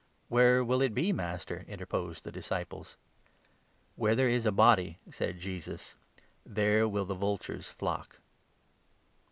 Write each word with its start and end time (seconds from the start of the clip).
"Where 0.29 0.63
will 0.65 0.81
it 0.81 0.95
be, 0.95 1.13
Master?" 1.13 1.63
interposed 1.67 2.23
the 2.23 2.31
disciples. 2.31 2.97
37 3.93 3.93
"Where 3.97 4.15
there 4.15 4.29
is 4.29 4.47
a 4.47 4.51
body," 4.51 4.97
said 5.11 5.37
Jesus, 5.37 5.93
"'there 6.43 6.87
will 6.87 7.05
the 7.05 7.13
vultures 7.13 7.67
flock.'" 7.69 8.17